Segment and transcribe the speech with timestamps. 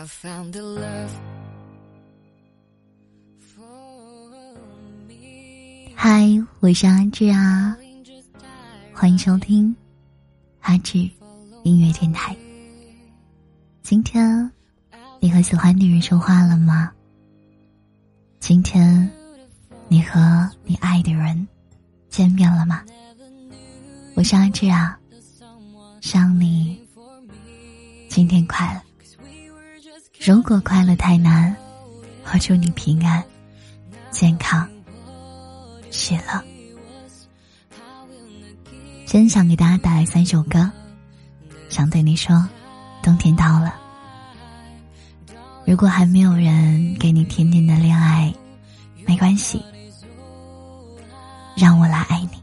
[0.00, 1.10] love
[5.94, 6.26] 嗨，
[6.60, 7.76] 我是阿志啊，
[8.94, 9.76] 欢迎收听
[10.60, 10.98] 阿志
[11.64, 12.34] 音乐电台。
[13.82, 14.50] 今天
[15.20, 16.90] 你和喜欢的人说话了吗？
[18.38, 19.10] 今天
[19.88, 21.46] 你和你爱的人
[22.08, 22.82] 见面了吗？
[24.14, 24.98] 我是阿志啊，
[26.00, 26.80] 想你
[28.08, 28.89] 今天快乐。
[30.22, 31.56] 如果快乐太难，
[32.30, 33.24] 我祝你平安、
[34.10, 34.68] 健康、
[35.90, 36.44] 喜乐。
[39.06, 40.70] 真想给大家带来三首歌，
[41.70, 42.46] 想对你说：
[43.02, 43.74] 冬天到了。
[45.64, 48.30] 如果还没有人给你甜甜的恋爱，
[49.06, 49.64] 没关系，
[51.56, 52.38] 让我来爱你。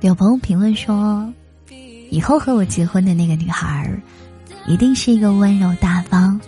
[0.00, 1.32] 有朋友评论说
[2.12, 3.90] ：“以后和我结婚的那个女孩，
[4.66, 6.38] 一定是一个温柔大方、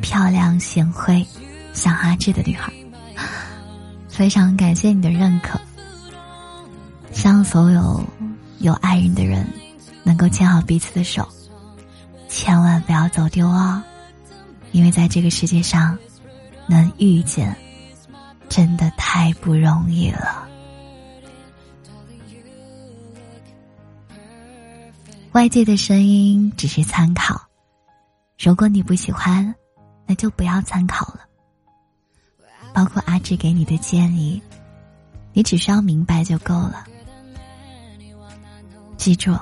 [0.00, 1.26] 漂亮贤惠、
[1.72, 2.72] 像阿志的女孩。”
[4.08, 5.60] 非常感谢你的认可。
[7.10, 8.00] 希望所有
[8.58, 9.44] 有爱人的人
[10.04, 11.28] 能够牵好彼此的手，
[12.28, 13.82] 千万不要走丢哦，
[14.70, 15.98] 因为在这个世界上，
[16.68, 17.56] 能遇见
[18.48, 20.47] 真的太不容易了。
[25.38, 27.40] 外界的声音只是参考，
[28.40, 29.54] 如果你不喜欢，
[30.04, 31.20] 那就不要参考了。
[32.74, 34.42] 包括阿志给你的建议，
[35.32, 36.84] 你只需要明白就够了。
[38.96, 39.32] 记住，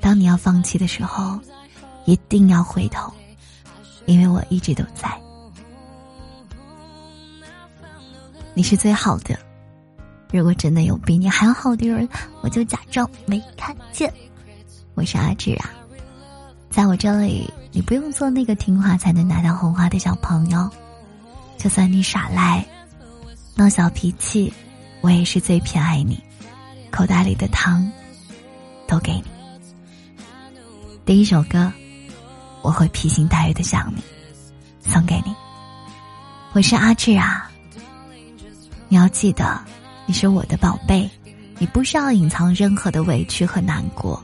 [0.00, 1.38] 当你要放弃的时候，
[2.04, 3.08] 一定要回头，
[4.06, 5.08] 因为我一直都在。
[8.54, 9.38] 你是最好的，
[10.32, 12.08] 如果真的有比你还要好的人，
[12.40, 14.12] 我就假装没看见。
[14.96, 15.70] 我是阿志啊，
[16.70, 20.70] 在我这里，你不用做那个听话才能拿到红花的小朋友，
[21.58, 22.64] 就算你耍赖、
[23.54, 24.50] 闹小脾气，
[25.02, 26.18] 我也是最偏爱你。
[26.90, 27.86] 口袋里的糖，
[28.88, 29.24] 都给你。
[31.04, 31.70] 第一首歌，
[32.62, 34.02] 我会披星戴月的想你，
[34.80, 35.34] 送给你。
[36.54, 37.50] 我是阿志啊，
[38.88, 39.60] 你要记得，
[40.06, 41.06] 你是我的宝贝，
[41.58, 44.22] 你不需要隐藏任何的委屈和难过。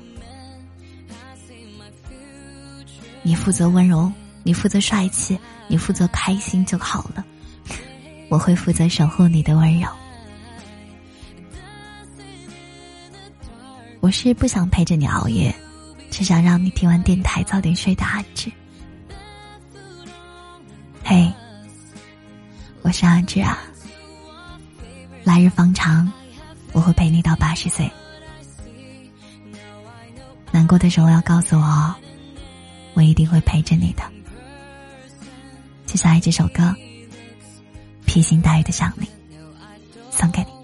[3.22, 4.12] 你负责温柔，
[4.42, 5.38] 你负责帅气，
[5.68, 7.24] 你负责开心就好了。
[8.28, 9.88] 我会负责守护你的温柔。
[14.00, 15.54] 我是不想陪着你熬夜，
[16.10, 18.50] 只想让你听完电台早点睡的阿志。
[21.04, 21.32] 嘿，
[22.82, 23.58] 我是阿志啊。
[25.22, 26.12] 来日方长，
[26.72, 27.88] 我会陪你到八十岁。
[30.50, 31.94] 难过的时候要告诉我哦。
[32.94, 34.02] 我一定会陪着你的。
[35.86, 36.74] 接下来这首歌，
[38.06, 39.06] 披星戴月的想你，
[40.10, 40.61] 送给你。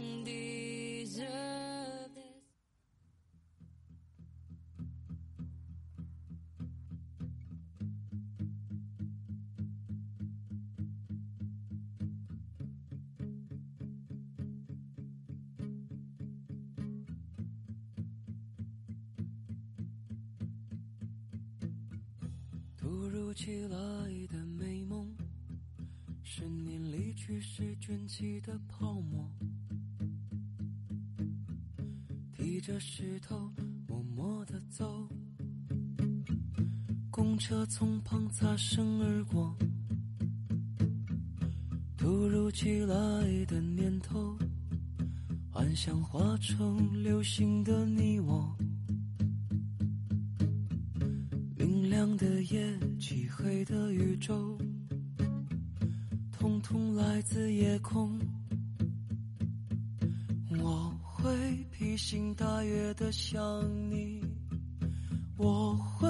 [23.10, 23.78] 突如其来
[24.30, 25.10] 的美梦，
[26.22, 29.26] 是你离去时卷起的泡沫。
[32.36, 33.50] 提着石头
[33.86, 35.08] 默默地走，
[37.10, 39.56] 公车从旁擦身而过。
[41.96, 42.94] 突如其来
[43.46, 44.36] 的念头，
[45.50, 48.54] 幻想化成流星的你我。
[51.56, 52.78] 明亮的夜，
[53.40, 54.58] 黑的宇宙，
[56.32, 58.18] 统统来自夜空。
[60.60, 61.30] 我会
[61.70, 63.38] 披星戴月的想
[63.88, 64.20] 你，
[65.36, 66.08] 我会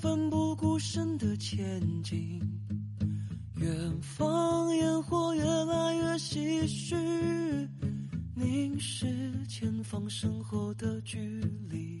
[0.00, 2.40] 奋不顾身的前进。
[3.56, 6.96] 远方烟火越来越唏嘘，
[8.34, 11.18] 凝视前方身后的距
[11.68, 12.00] 离。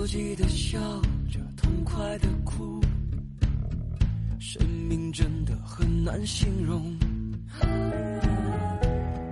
[0.00, 0.78] 来的笑
[1.30, 2.80] 着，痛快的哭，
[4.38, 6.96] 生命真的很难形容。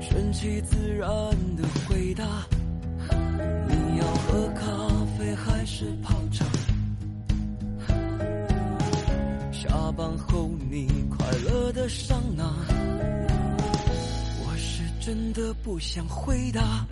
[0.01, 1.09] 顺其自然
[1.57, 2.25] 的回答，
[3.67, 4.65] 你要喝咖
[5.17, 6.45] 啡还是泡茶？
[9.51, 12.45] 下班后你快乐的上哪，
[14.45, 16.87] 我是真的不想回答。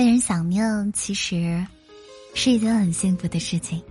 [0.00, 1.62] 被人想念，其实
[2.32, 3.82] 是一件很幸福的事情。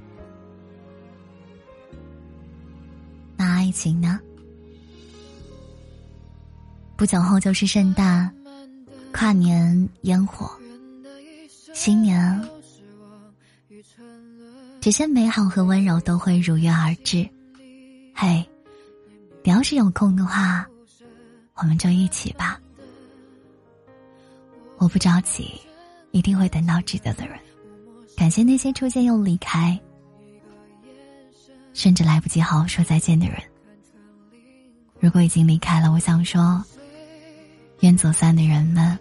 [3.38, 4.20] 那爱情呢？
[6.98, 8.36] 不久后就是圣诞、
[9.14, 10.50] 跨年烟火、
[11.76, 12.44] 新年，
[14.82, 17.18] 这些美好和温柔都会如约而至。
[18.16, 18.44] 嘿，
[19.44, 20.68] 你要是有空的话，
[21.54, 22.60] 我们就一起吧。
[24.80, 25.54] 我不着急。
[26.12, 27.40] 一定会等到值得的人。
[28.16, 29.80] 感谢那些出现又离开，
[31.74, 33.42] 甚至来不及好好说再见的人。
[35.00, 36.62] 如果已经离开了，我想说，
[37.80, 39.00] 愿走散的人们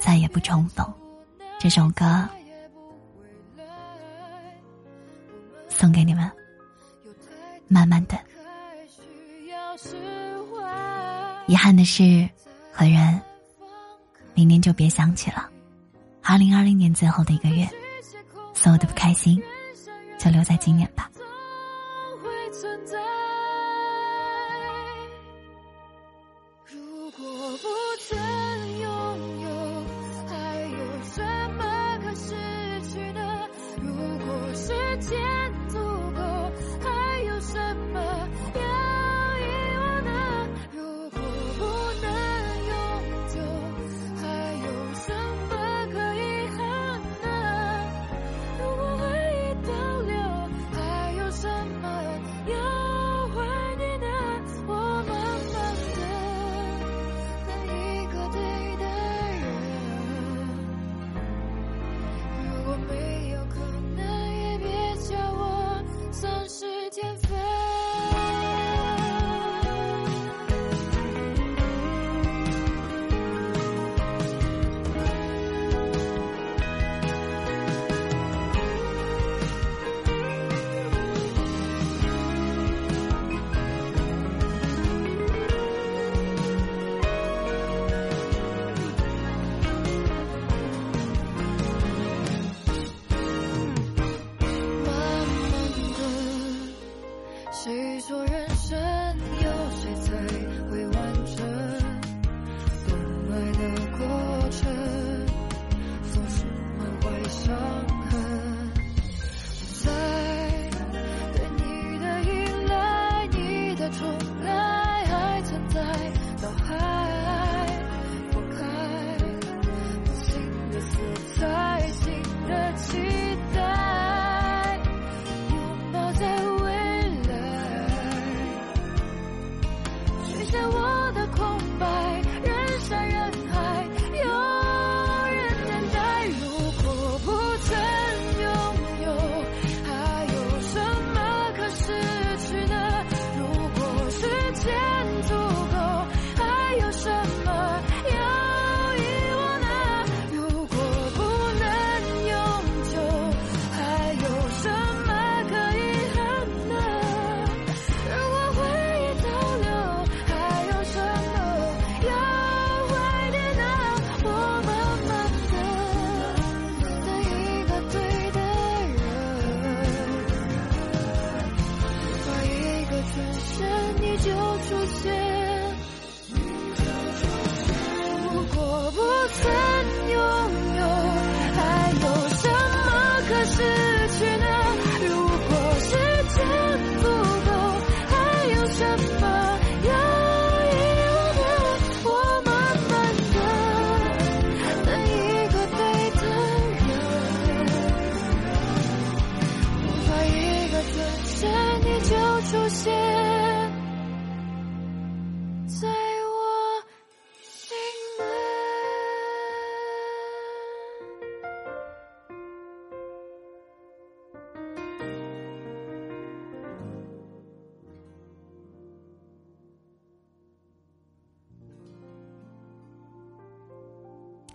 [0.00, 0.86] 再也不重逢。
[1.58, 2.28] 这首歌
[5.68, 6.30] 送给你们，
[7.66, 8.16] 慢慢等。
[11.48, 12.28] 遗憾的是，
[12.70, 13.20] 和人
[14.34, 15.49] 明年就别想起了。
[16.22, 17.68] 二零二零年最后的一个月，
[18.54, 19.42] 所有的不开心，
[20.18, 21.09] 就留在今年吧。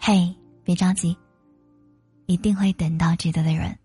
[0.07, 0.31] 嘿，
[0.63, 1.17] 别着急，
[2.27, 3.75] 一定会等到值得的人。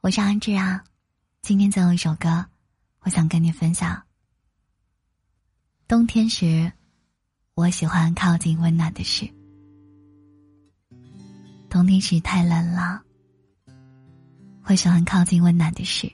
[0.00, 0.84] 我是安志啊，
[1.42, 2.46] 今天最后一首歌，
[3.00, 4.00] 我想跟你分享。
[5.88, 6.70] 冬天时，
[7.54, 9.28] 我喜欢靠近温暖的事。
[11.68, 13.02] 冬天时太冷了，
[14.62, 16.08] 会喜欢靠近温暖的事，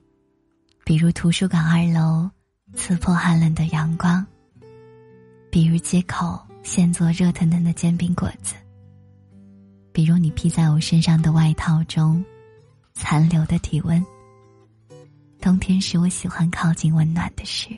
[0.82, 2.30] 比如图书馆二楼
[2.72, 4.26] 刺破寒冷的阳光，
[5.50, 6.42] 比如街口。
[6.64, 8.54] 现做热腾腾的煎饼果子，
[9.92, 12.24] 比如你披在我身上的外套中
[12.94, 14.04] 残留的体温。
[15.40, 17.68] 冬天是，我喜欢靠近温暖的事，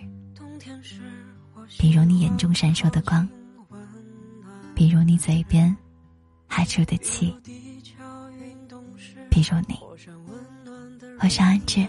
[1.79, 3.29] 比如你眼中闪烁的光，
[4.73, 5.77] 比如你嘴边
[6.47, 7.35] 还出的气，
[9.29, 9.77] 比如你。
[11.19, 11.85] 我是安志，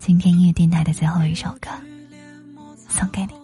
[0.00, 1.70] 今天音乐电台的最后一首歌，
[2.88, 3.43] 送给你。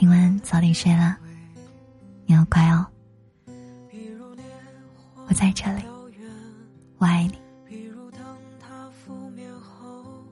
[0.00, 1.14] 听完早点睡了，
[2.24, 2.86] 你要乖哦。
[5.28, 5.82] 我在这里，
[6.96, 7.38] 我爱你。
[7.68, 8.22] 比如当
[8.58, 10.24] 它覆灭后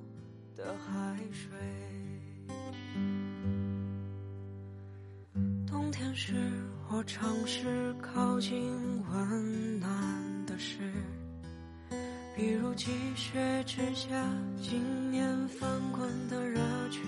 [0.57, 1.51] 的海水
[5.67, 6.35] 冬天时，
[6.89, 8.75] 我尝试靠近
[9.13, 10.79] 温暖的事，
[12.35, 14.27] 比如积雪之下，
[14.63, 16.59] 今年翻滚的热
[16.89, 17.05] 泉。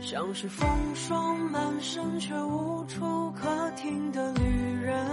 [0.00, 5.06] 像是风霜满身却无处可停的旅人。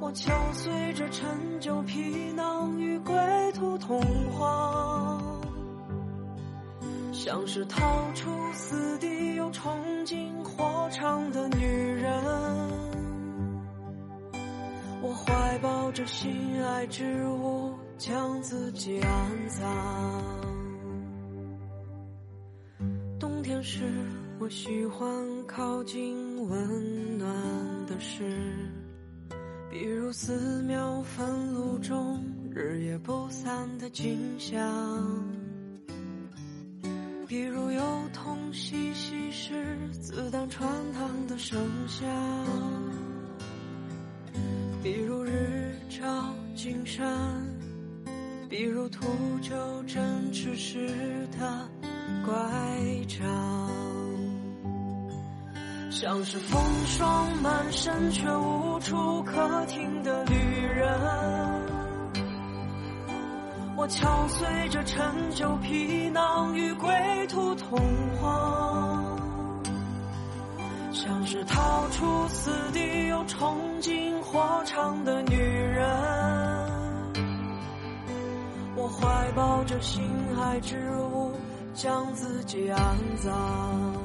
[0.00, 1.28] 我敲碎这陈
[1.60, 3.14] 旧皮囊与归
[3.54, 4.00] 途同
[4.38, 5.40] 往，
[7.12, 7.80] 像是逃
[8.14, 12.12] 出死地又冲进火场的女人。
[15.02, 20.55] 我怀抱着心爱之物，将自己安葬。
[23.56, 23.82] 冬天时，
[24.38, 25.08] 我喜欢
[25.46, 27.86] 靠近温暖。
[27.86, 28.22] 的事，
[29.70, 32.22] 比如寺庙焚炉中
[32.54, 34.60] 日夜不散的景象，
[37.26, 37.82] 比如幼
[38.12, 39.54] 童嬉戏时
[39.90, 41.58] 子弹穿堂的声
[41.88, 42.06] 响，
[44.82, 46.04] 比如日照
[46.54, 47.08] 金山，
[48.50, 49.06] 比如秃
[49.40, 51.68] 鹫振翅时的
[52.26, 52.34] 乖
[53.06, 53.24] 张。
[55.90, 60.34] 像是风霜满身却无处可停的旅
[60.74, 61.00] 人，
[63.76, 66.92] 我敲碎着陈旧皮囊与归
[67.28, 67.80] 途同
[68.20, 69.18] 往，
[70.92, 75.88] 像是逃出死地又冲进火场的女人，
[78.76, 80.02] 我怀抱着心
[80.36, 81.32] 海之物，
[81.76, 83.95] 将自己安葬。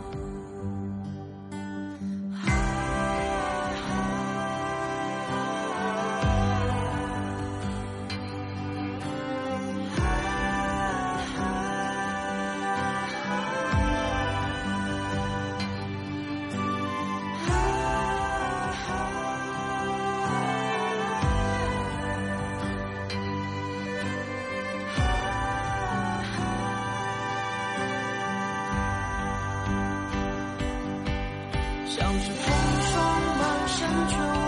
[33.92, 34.41] 是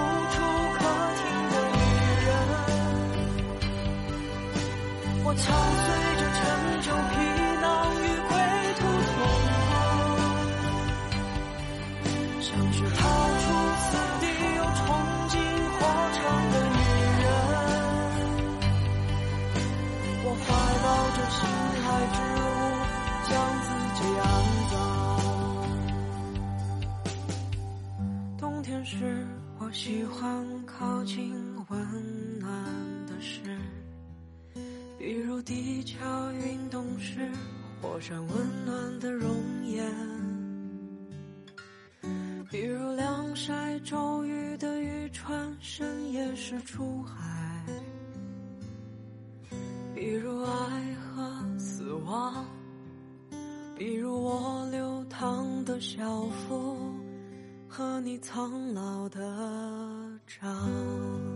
[53.83, 56.77] 比如我流淌的小腹。
[57.67, 59.19] 和你苍老的
[60.25, 61.32] 掌。